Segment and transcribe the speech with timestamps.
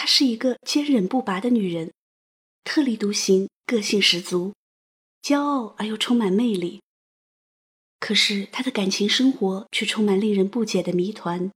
[0.00, 1.92] 她是一个坚韧不拔的女人，
[2.64, 4.54] 特立独行，个性十足，
[5.22, 6.80] 骄傲而又充满魅力。
[7.98, 11.52] 可是她的感情生活却充满令人不解的谜团。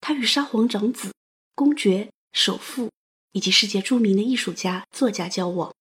[0.00, 1.12] 她与沙皇长子、
[1.56, 2.90] 公爵、首富
[3.32, 5.74] 以及世界著名的艺术家、作家交往，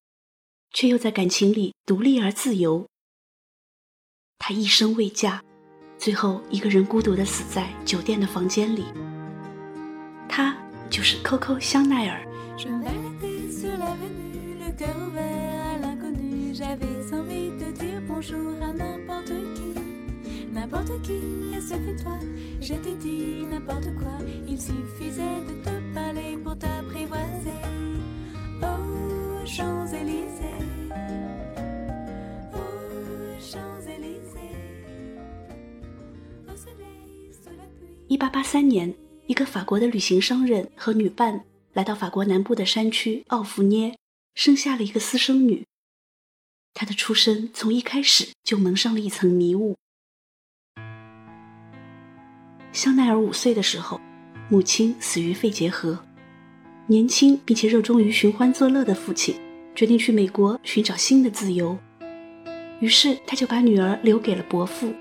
[0.74, 2.88] 却又在感情里独立而自由。
[4.40, 5.44] 她一生未嫁，
[6.00, 8.86] 最后一个人孤独的死在酒店的房间里。
[10.28, 10.58] 她
[10.90, 12.26] 就是 Coco 香奈儿。
[38.10, 38.92] 一八八三年，
[39.30, 43.96] 一个法国的旅行商人和女伴来到法国南部的山区奥弗涅，
[44.34, 45.68] 生下了一个私生女。
[46.74, 49.76] 她的出生从一开始就蒙上了一层迷雾。
[52.72, 54.02] 香奈儿五岁的时候，
[54.50, 56.04] 母亲死于肺结核。
[56.88, 59.40] 年轻并且热衷于寻欢作乐的父亲
[59.76, 61.78] 决定去美国寻找新的自由，
[62.80, 64.92] 于是他就把女儿留给了伯父。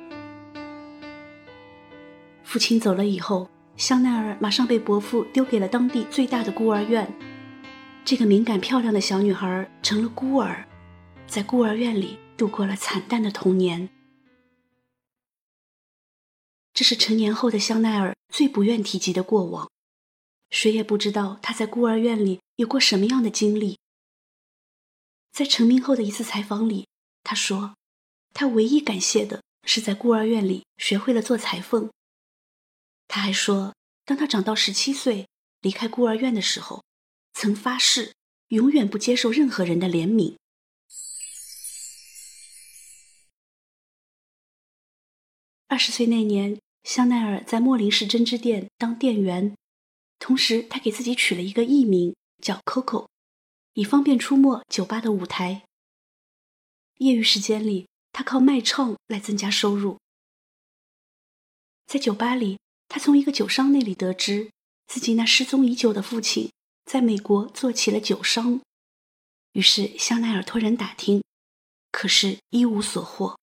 [2.42, 3.48] 父亲走了以后，
[3.79, 7.09] 香奈儿马上被伯父丢给了当地最大的孤儿院。
[8.05, 10.67] 这个敏感漂亮的小女孩成了孤儿，
[11.29, 13.89] 在孤儿院里度过了惨淡的童年。
[16.75, 19.70] 这是成年后的香奈儿最不愿提及的过往。
[20.51, 23.79] 谁也不知道她在孤儿院里有过什么样的经历。
[25.31, 26.89] 在成名后的一次采访里，
[27.23, 27.75] 她说
[28.35, 31.89] ：“她唯一感谢的是在孤儿院里学会了做裁缝。”
[33.09, 35.27] 他还说，当他长到十七岁
[35.61, 36.84] 离开孤儿院的时候，
[37.33, 38.14] 曾发誓
[38.48, 40.37] 永远不接受任何人的怜悯。
[45.67, 49.55] 二十岁那年，香奈儿在莫林市针织店当店员。
[50.19, 53.07] 同时，他给自己取了一个艺名叫 Coco，
[53.75, 55.64] 以方便出没酒吧的舞台。
[56.96, 59.98] 业余时间里，他靠卖唱来增加收入。
[61.86, 62.58] 在酒吧里，
[62.89, 64.51] 他从一个酒商那里得知，
[64.87, 66.51] 自己那失踪已久的父亲
[66.85, 68.61] 在美国做起了酒商。
[69.53, 71.23] 于是，香奈儿托人打听，
[71.93, 73.39] 可是一无所获。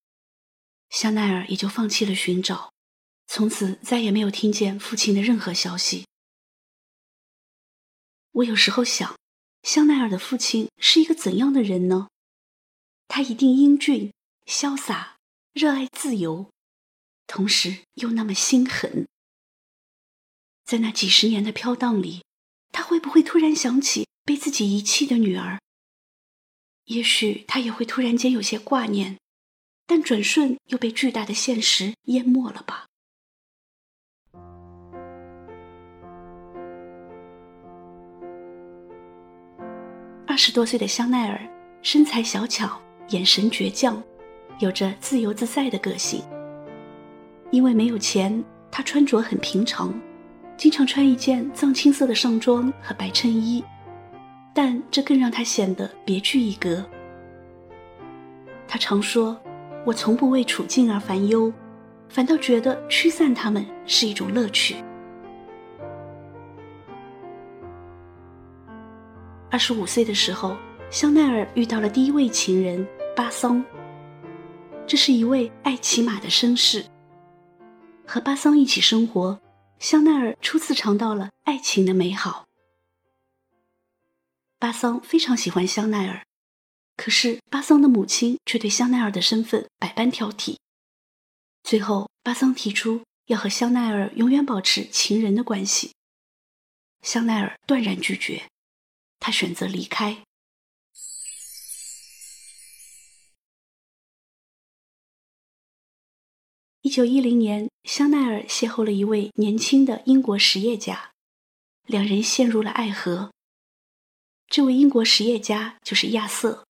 [0.89, 2.71] 香奈儿也就放弃了寻找，
[3.27, 6.05] 从此再也没有听见父亲的任何消息。
[8.31, 9.15] 我有时候想，
[9.63, 12.07] 香奈儿的父亲是一个怎样的人呢？
[13.07, 14.11] 他一定英俊、
[14.45, 15.17] 潇洒、
[15.53, 16.49] 热爱自由，
[17.27, 19.07] 同时又那么心狠。
[20.65, 22.23] 在那几十年的飘荡里，
[22.71, 25.59] 他会不会突然想起被自己遗弃的女儿？
[26.85, 29.17] 也许他也会突然间有些挂念，
[29.85, 32.87] 但转瞬又被巨大的现实淹没了吧。
[40.25, 41.47] 二十多岁的香奈儿，
[41.83, 44.03] 身材小巧，眼神倔强，
[44.57, 46.23] 有着自由自在的个性。
[47.51, 49.93] 因为没有钱，她穿着很平常，
[50.57, 53.63] 经常穿一件藏青色的上装和白衬衣，
[54.53, 56.83] 但这更让她显得别具一格。
[58.67, 59.39] 她常说
[59.85, 61.51] ：“我从不为处境而烦忧，
[62.09, 64.77] 反倒觉得驱散他们是一种乐趣。”
[69.51, 70.55] 二十五岁的时候，
[70.89, 73.63] 香奈儿遇到了第一位情人巴桑。
[74.87, 76.83] 这是一位爱骑马的绅士。
[78.05, 79.39] 和巴桑一起生活，
[79.79, 82.47] 香奈儿初次尝到了爱情的美好。
[84.57, 86.25] 巴桑非常喜欢香奈儿，
[86.97, 90.57] 可是巴桑的母亲却对香奈儿的身份百般挑剔。
[91.61, 95.91] 最后，巴桑提出要和香奈儿永远保持情人的关系，
[97.01, 98.49] 香奈儿断然拒绝。
[99.19, 100.24] 他选择离开。
[106.95, 111.11] 九一零年，香奈儿邂逅了一位年轻的英国实业家，
[111.85, 113.33] 两人陷入了爱河。
[114.47, 116.65] 这位英国实业家就是亚瑟。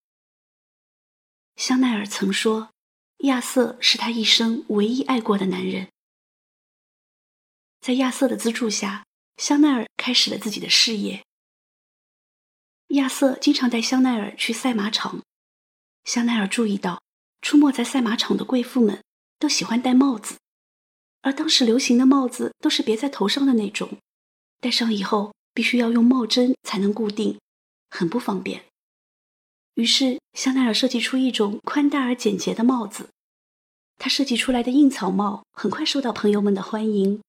[1.58, 2.72] 香奈儿曾说，
[3.18, 5.90] 亚瑟是他一生唯一爱过的男人。
[7.80, 9.06] 在亚瑟的资助下，
[9.38, 11.24] 香奈儿开始了自己的事业。
[12.88, 15.22] 亚瑟经常带香奈儿去赛马场。
[16.04, 17.00] 香奈儿注意到，
[17.44, 19.04] 出没在赛马场的贵妇们
[19.46, 20.38] 都喜欢戴帽子，
[21.22, 24.00] 而当时流行的帽子都是别在头上的那种，
[24.60, 27.38] 戴上以后必须要用帽针才能固定，
[27.92, 28.64] 很不方便。
[29.76, 33.10] 于是香奈儿设计出一种宽大而简洁的帽子。
[34.00, 37.22] 他设计出来的硬草帽很快受到朋友们的欢迎。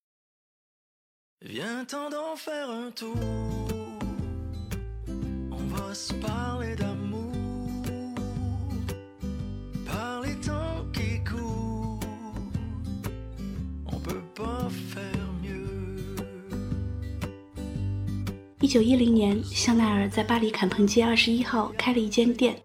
[18.66, 22.60] 一九一零年，香奈儿在巴黎坎彭街二十一号开了一间店。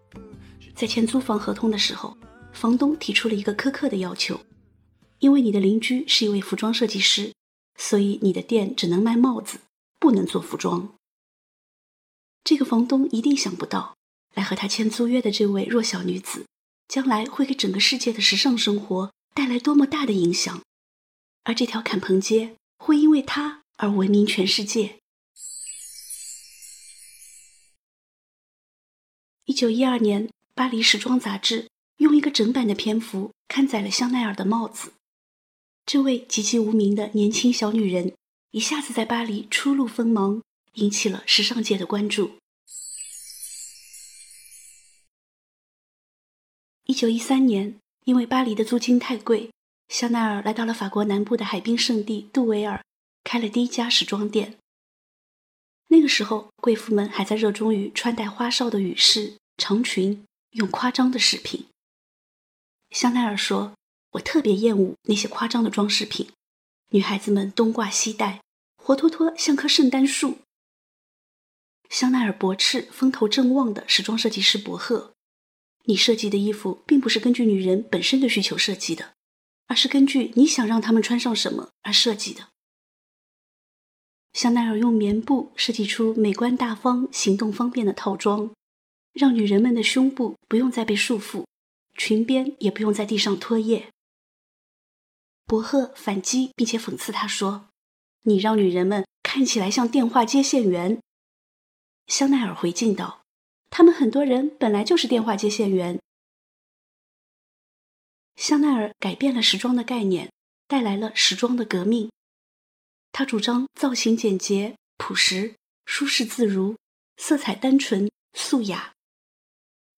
[0.74, 2.18] 在签租房合同的时候，
[2.52, 4.40] 房东提出了一个苛刻的要求：
[5.20, 7.32] 因为你的邻居是一位服装设计师，
[7.78, 9.60] 所以你的店只能卖帽子，
[10.00, 10.92] 不能做服装。
[12.42, 13.94] 这个房东一定想不到，
[14.34, 16.46] 来和他签租约的这位弱小女子，
[16.88, 20.60] 将来会给整个世界的时尚生活带来多么大的影响，
[21.44, 24.96] 而这条坎彭街会因为她而闻名全世界。
[29.44, 34.92] 一九一二年，巴黎时装杂志用一个整版的篇幅刊载了香奈儿的帽子。
[35.84, 38.14] 这位籍籍无名的年轻小女人
[38.52, 40.40] 一下子在巴黎初露锋芒，
[40.74, 42.38] 引起了时尚界的关注。
[46.84, 49.50] 一九一三年，因为巴黎的租金太贵，
[49.88, 52.84] 香奈儿来到了法国南部的海滨圣地杜维尔，
[53.24, 54.58] 开了第一家时装店。
[55.92, 61.66] 那个时候，贵妇们还在热衷于穿戴花哨的羽饰、长裙，用夸张的饰品。
[62.88, 63.74] 香奈儿说
[64.12, 66.30] ：“我特别厌恶那些夸张的装饰品，
[66.92, 68.40] 女孩子们东挂西戴，
[68.74, 70.38] 活脱脱像棵圣诞树。”
[71.90, 75.12] 香奈儿驳斥风头正旺的时装设计师博赫
[75.84, 79.12] ：“你设计的衣服并不是根据女人本身的需求设计的，
[79.66, 82.48] 而是根据你想让她们穿上什么而设计的。”
[84.32, 88.50] 香奈儿用棉布设计出美观大方、行动方便的套装，
[89.12, 91.44] 让女人们的胸部不用再被束缚，
[91.98, 93.84] 裙边也不用在地上拖曳。
[95.44, 97.68] 博赫反击并且讽刺他说
[98.24, 100.98] ：“你让女人们看起来像电话接线员。”
[102.08, 103.20] 香奈儿回敬道
[103.68, 106.00] ：“他们很多人本来就是电话接线员。”
[108.36, 110.32] 香奈儿改变了时装的概念，
[110.66, 112.10] 带来了时装的革命。
[113.12, 115.54] 他主张造型简洁、朴实、
[115.84, 116.76] 舒适自如，
[117.18, 118.94] 色彩单纯素雅。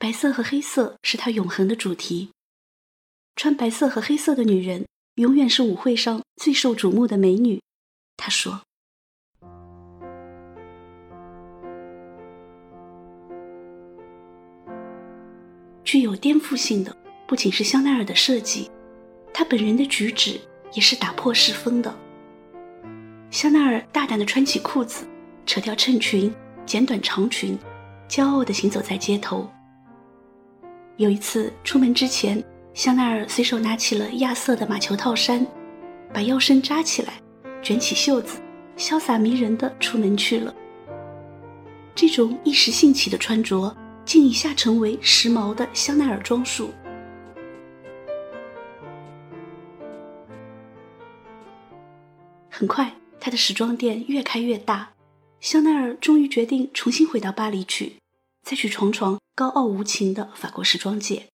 [0.00, 2.30] 白色和黑色是他永恒的主题。
[3.36, 7.62] 穿白色和黑色的女人永远是舞会上最受瞩目的美女，
[8.16, 8.60] 他说。
[15.84, 16.96] 具有颠覆性的
[17.28, 18.68] 不仅是香奈儿的设计，
[19.32, 20.40] 他本人的举止
[20.72, 22.03] 也是打破世风的。
[23.34, 25.04] 香奈儿大胆地穿起裤子，
[25.44, 26.32] 扯掉衬裙，
[26.64, 27.58] 剪短长裙，
[28.08, 29.50] 骄傲地行走在街头。
[30.98, 32.40] 有一次出门之前，
[32.74, 35.44] 香奈儿随手拿起了亚瑟的马球套衫，
[36.12, 37.14] 把腰身扎起来，
[37.60, 38.40] 卷起袖子，
[38.76, 40.54] 潇洒迷人的出门去了。
[41.92, 46.70] 这种一时兴起的穿着，竟一下成为时髦的香奈儿装束。
[52.48, 52.88] 很快。
[53.24, 54.92] 他的时装店越开越大，
[55.40, 57.96] 香奈儿终于决定重新回到巴黎去，
[58.42, 61.30] 再去闯闯高傲无情的法国时装界。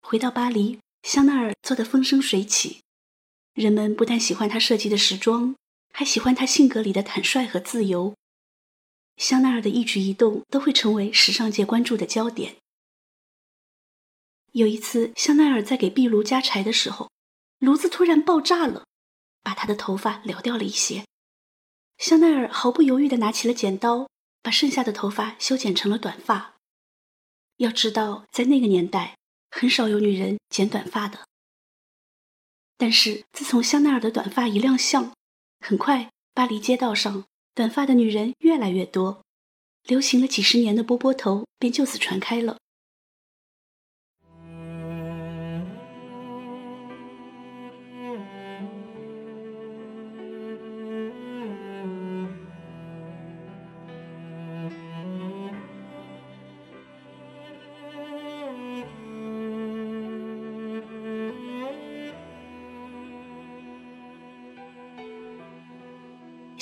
[0.00, 2.80] 回到巴黎，香奈儿做得风生水起，
[3.54, 5.54] 人们不但喜欢他设计的时装，
[5.92, 8.12] 还喜欢他性格里的坦率和自由。
[9.16, 12.56] 香奈儿的一举一动都会成为时尚界关注的焦点。
[14.56, 17.10] 有一次，香奈儿在给壁炉加柴的时候，
[17.58, 18.86] 炉子突然爆炸了，
[19.42, 21.04] 把她的头发燎掉了一些。
[21.98, 24.08] 香奈儿毫不犹豫地拿起了剪刀，
[24.42, 26.54] 把剩下的头发修剪成了短发。
[27.58, 29.18] 要知道，在那个年代，
[29.50, 31.26] 很少有女人剪短发的。
[32.78, 35.12] 但是自从香奈儿的短发一亮相，
[35.60, 39.22] 很快巴黎街道上短发的女人越来越多，
[39.82, 42.56] 流行了几十年的波波头便就此传开了。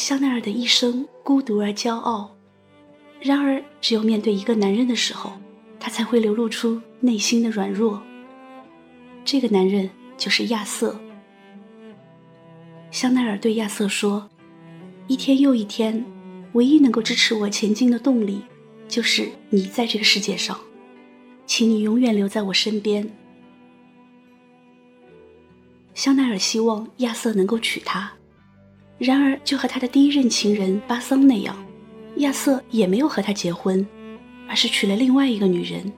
[0.05, 2.37] 香奈儿的一生孤独而骄傲，
[3.23, 5.33] 然而只有面对一个男人的时候，
[5.81, 8.03] 他才会流露出内心的软弱。
[9.25, 11.01] 这个男人就是亚瑟。
[12.91, 14.29] 香奈儿对亚瑟说
[15.09, 16.05] ：“一天又一天，
[16.53, 18.43] 唯一能够支持我前进的动力，
[18.87, 20.61] 就是你在这个世界上，
[21.47, 23.11] 请你永远留在我身边。”
[25.95, 28.13] 香奈儿希望亚瑟能够娶她，
[28.99, 31.57] 然而就和他的第一任情人巴桑那样，
[32.19, 33.87] 亚瑟也没有和她结婚，
[34.49, 35.93] 而是娶了另外一个女人。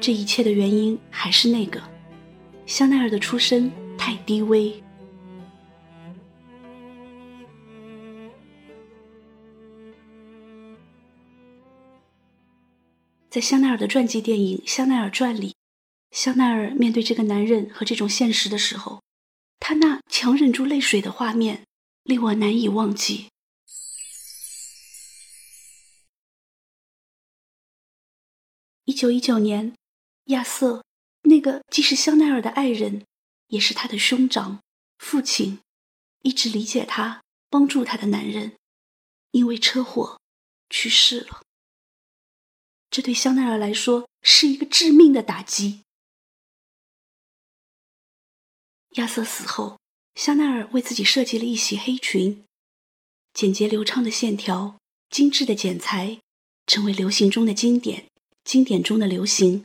[0.00, 1.80] 这一切的原因还是那个，
[2.64, 4.82] 香奈儿的出身太低微。
[13.28, 15.54] 在香奈儿的传记电影《香奈儿传》里，
[16.10, 19.00] 香奈儿面对这个男人和这种现实的时候，
[19.70, 21.64] 他那强忍住泪水的画面
[22.02, 23.28] 令我难以忘记。
[28.84, 29.76] 一九一九年，
[30.24, 30.84] 亚瑟，
[31.22, 33.06] 那个既是香奈儿的爱人，
[33.46, 34.60] 也是他的兄长、
[34.98, 35.60] 父亲，
[36.22, 38.56] 一直理解他、帮助他的男人，
[39.30, 40.20] 因为车祸
[40.68, 41.42] 去世了。
[42.90, 45.82] 这对香奈儿来说是一个致命的打击。
[48.96, 49.78] 亚瑟死后，
[50.14, 52.44] 香奈儿为自己设计了一袭黑裙，
[53.32, 54.78] 简洁流畅的线条，
[55.08, 56.20] 精致的剪裁，
[56.66, 58.06] 成为流行中的经典，
[58.44, 59.64] 经典中的流行。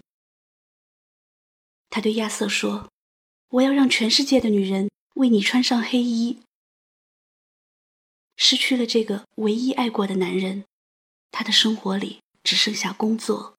[1.89, 2.91] 他对亚瑟说
[3.49, 6.39] ：“我要让全世界的女人为你穿上黑衣。”
[8.37, 10.65] 失去了这个唯一爱过的男人，
[11.31, 12.19] 他的生活里。
[12.45, 13.54] 只剩下工作。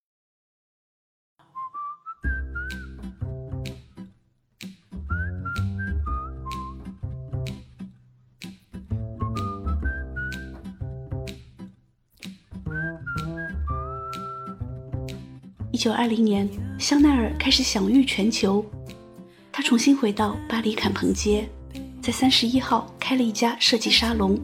[15.77, 18.65] 一九二零年，香奈儿开始享誉全球。
[19.53, 21.47] 他重新回到巴黎坎彭街，
[22.01, 24.41] 在三十一号开了一家设计沙龙。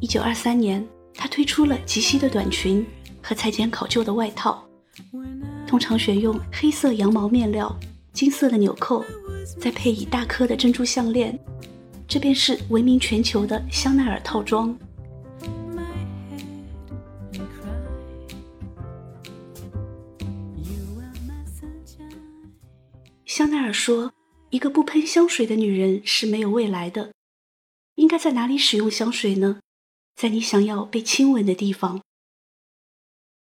[0.00, 0.84] 一九二三年。
[1.14, 2.84] 他推出了及膝的短裙
[3.22, 4.66] 和裁剪考究的外套，
[5.64, 7.72] 通常选用黑色羊毛面料、
[8.12, 9.04] 金色的纽扣，
[9.60, 11.38] 再配以大颗的珍珠项链，
[12.08, 14.76] 这便是闻名全球的香奈儿套装。
[23.36, 24.14] 香奈儿说
[24.48, 27.12] ：“一个不喷香水的女人是没有未来的。
[27.96, 29.60] 应该在哪里使用香水呢？”
[30.16, 32.00] 在你想要被亲吻的地方，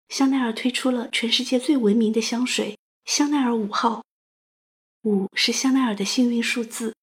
[0.09, 4.03] 香奈儿推出了全世界最闻名的香水——香奈儿五号。
[5.03, 6.95] 五是香奈儿的幸运数字，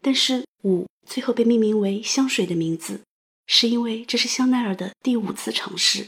[0.00, 3.02] 但是五最后被命名为香水的名字，
[3.46, 6.06] 是因为这是香奈儿的第五次尝试。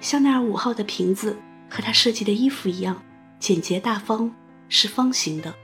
[0.00, 1.36] 香奈儿五号的瓶子
[1.70, 3.00] 和他设计的衣服一样，
[3.38, 4.34] 简洁大方，
[4.68, 5.54] 是方形的。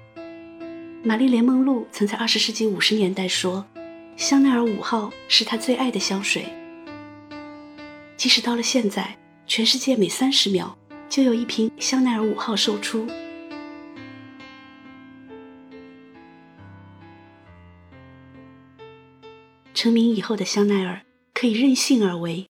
[1.03, 3.67] 玛丽莲梦露曾在二十世纪五十年代说。
[4.17, 6.47] 香奈儿五号是他最爱的香水。
[8.17, 9.15] 即使到了现在，
[9.47, 10.75] 全世界每三十秒
[11.07, 13.07] 就有一瓶香奈儿五号售出。
[19.75, 21.03] 成名以后的香奈儿
[21.35, 22.49] 可以任性而为，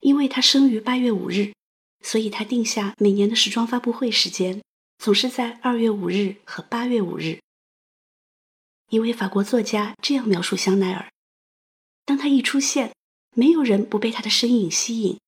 [0.00, 1.54] 因为他生于八月五日，
[2.00, 4.62] 所以他定下每年的时装发布会时间
[4.98, 7.40] 总是在二月五日和八月五日。
[8.90, 11.10] 一位法国作家这样描述香奈儿：
[12.04, 12.94] 当他一出现，
[13.34, 15.18] 没有人不被他的身影吸引。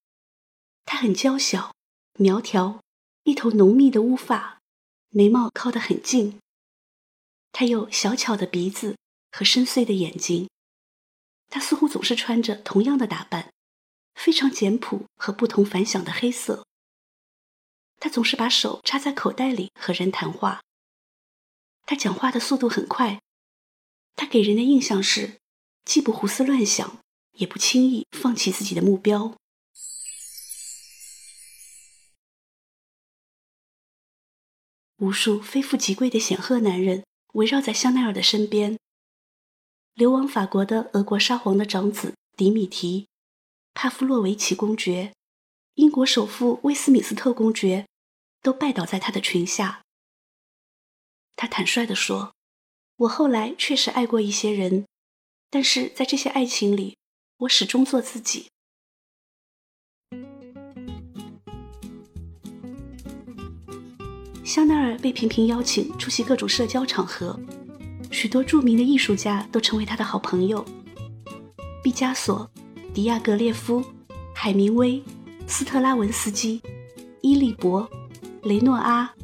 [0.85, 1.75] 他很娇小、
[2.19, 2.81] 苗条，
[3.25, 4.61] 一头浓密的乌发，
[5.11, 6.39] 眉毛靠得很近。
[7.51, 8.97] 他有小巧的鼻子
[9.33, 10.49] 和深邃的眼睛。
[11.49, 13.53] 他似乎总是穿着同样的打扮，
[14.19, 16.67] 非常简朴和不同凡响的黑色。
[18.01, 20.61] 他总是把手插在口袋里和人谈话。
[21.87, 23.23] 他讲话的速度很快。
[24.17, 25.39] 他给人的印象是，
[25.85, 26.99] 既不胡思乱想，
[27.35, 29.37] 也不轻易放弃自己的目标。
[34.97, 38.77] 无数非富即贵的显赫男人围绕在香奈儿的身边。
[39.95, 43.07] 流亡法国的俄国沙皇的长子迪米提、
[43.81, 45.13] 帕夫洛维奇公爵、
[45.75, 47.87] 英国首富威斯敏斯特公爵，
[48.43, 49.83] 都拜倒在他的裙下。
[51.37, 52.33] 他坦率地说。
[52.97, 54.85] 我后来确实爱过一些人，
[55.49, 56.97] 但是在这些爱情里，
[57.37, 58.49] 我始终做自己。
[64.45, 67.39] 香奈儿被频频邀请出席各种社交场合，
[68.11, 70.65] 许多著名的艺术家都成为他的好朋友：
[71.81, 72.51] 毕加索、
[72.99, 73.81] 迪亚格列夫、
[74.35, 75.01] 海明威、
[75.47, 76.61] 斯特拉文斯基、
[77.21, 77.89] 伊利伯、
[78.43, 79.15] 雷诺阿、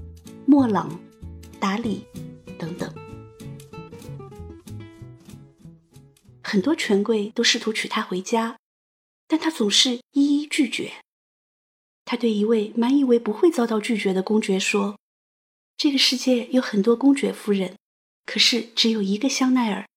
[0.46, 0.96] 莫朗。
[1.58, 2.06] 达里
[2.56, 2.94] 等等。
[6.40, 8.56] 很多权贵都试图娶她回家，
[9.26, 10.92] 但她总是一一拒绝。
[12.04, 14.96] 他对一位满以为不会遭到拒绝的公爵说
[15.76, 17.76] ：“这个世界有很多公爵夫人，
[18.24, 19.88] 可是只有一个香奈儿。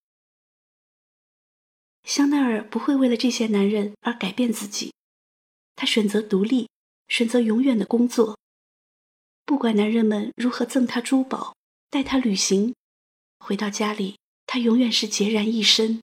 [2.07, 4.93] 香奈儿不会为了这些男人而改变自己，
[5.75, 6.69] 她选择独立，
[7.09, 8.39] 选择永远的工作。
[9.43, 11.53] 不管男人们如何赠她珠宝，
[11.89, 12.73] 带她旅行，
[13.39, 16.01] 回到家里，她永远是孑然一身。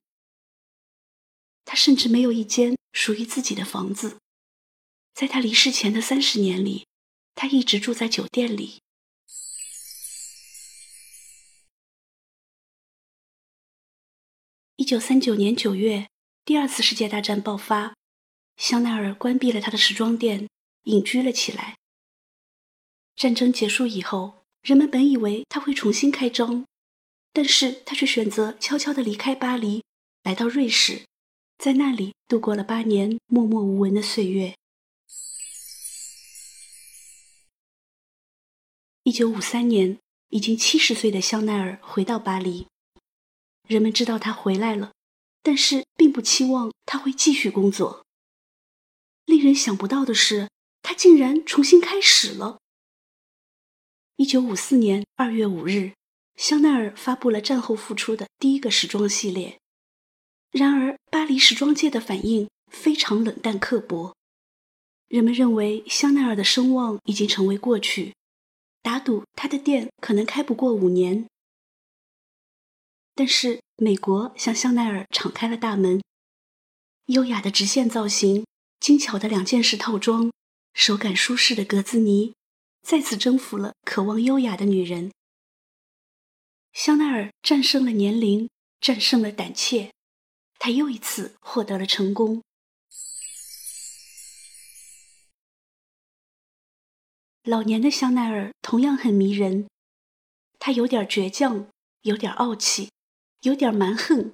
[1.65, 4.17] 她甚至没有一间属于自己的房子。”
[5.15, 6.85] 在他离世前的三十年里，
[7.33, 8.81] 他一直住在酒店里。
[14.77, 16.09] 一九三九年九月，
[16.43, 17.95] 第二次世界大战爆发，
[18.57, 20.49] 香奈儿关闭了他的时装店，
[20.83, 21.77] 隐居了起来。
[23.15, 26.65] 战争结束以后，人们本以为他会重新开张，
[27.31, 29.81] 但是他却选择悄悄地离开巴黎，
[30.23, 31.05] 来到瑞士，
[31.57, 34.55] 在那里度过了八年默默无闻的岁月。
[39.03, 39.97] 一九五三年，
[40.31, 42.67] 已经七十岁的香奈儿回到巴黎。
[43.67, 44.91] 人们知道他回来了，
[45.41, 48.05] 但是并不期望他会继续工作。
[49.25, 50.49] 令人想不到的是，
[50.81, 52.59] 他竟然重新开始了。
[54.17, 55.93] 一九五四年二月五日，
[56.35, 59.57] 香奈儿发布了战后复出的第一个时装系列。
[60.51, 64.15] 然而，巴黎时装界的反应非常冷淡刻薄，
[65.09, 68.13] 人们认为香奈儿的声望已经成为过去。
[68.81, 71.27] 打赌他的店可能开不过五年，
[73.15, 76.01] 但是美国向香奈儿敞开了大门。
[77.05, 78.45] 优雅的直线造型，
[78.79, 80.31] 精巧的两件式套装，
[80.73, 82.33] 手感舒适的格子呢，
[82.81, 85.11] 再次征服了渴望优雅的女人。
[86.73, 88.49] 香奈儿战胜了年龄，
[88.81, 89.93] 战胜了胆怯，
[90.59, 92.41] 她又一次获得了成功。
[97.43, 99.69] 老年的香奈儿同样很迷人，
[100.59, 101.69] 她有点倔强，
[102.01, 102.89] 有点傲气，
[103.41, 104.33] 有点蛮横。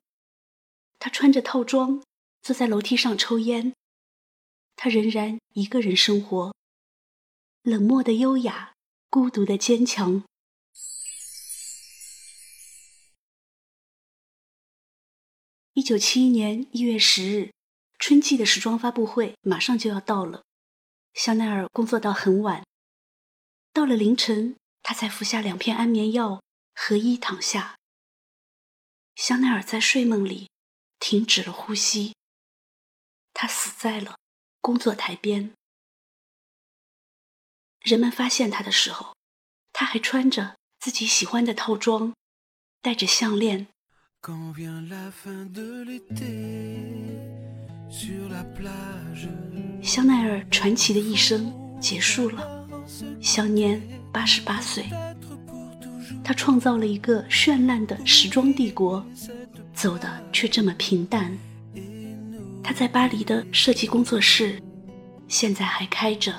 [0.99, 2.03] 他穿着套装，
[2.41, 3.73] 坐在楼梯上抽烟。
[4.75, 6.55] 他仍然一个人生活，
[7.63, 8.73] 冷漠的优雅，
[9.09, 10.23] 孤独的坚强。
[15.73, 17.51] 一九七一年一月十日，
[17.97, 20.43] 春季的时装发布会马上就要到了，
[21.13, 22.63] 香奈儿工作到很晚。
[23.73, 26.43] 到了凌晨，他才服下两片安眠药，
[26.75, 27.77] 合衣躺下。
[29.21, 30.49] 香奈儿在睡梦里
[30.97, 32.15] 停止了呼吸，
[33.35, 34.15] 他死在了
[34.61, 35.51] 工作台边。
[37.81, 39.15] 人们发现他的时候，
[39.73, 42.15] 他还穿着自己喜欢的套装，
[42.81, 43.67] 戴着项链。
[49.83, 52.67] 香奈儿传奇的一生结束了。
[53.21, 53.79] 享年
[54.11, 54.89] 八十八岁，
[56.23, 59.05] 他创造了一个绚烂的时装帝国，
[59.73, 61.37] 走的却这么平淡。
[62.63, 64.61] 他在巴黎的设计工作室，
[65.27, 66.33] 现在还开着。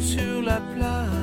[0.00, 1.15] sur la plage.